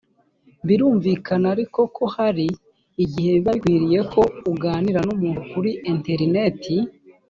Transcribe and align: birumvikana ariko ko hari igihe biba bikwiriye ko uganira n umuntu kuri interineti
birumvikana 0.67 1.45
ariko 1.55 1.79
ko 1.95 2.03
hari 2.15 2.47
igihe 3.03 3.31
biba 3.37 3.51
bikwiriye 3.55 3.99
ko 4.13 4.21
uganira 4.51 4.99
n 5.03 5.09
umuntu 5.15 5.41
kuri 5.51 5.71
interineti 5.91 6.75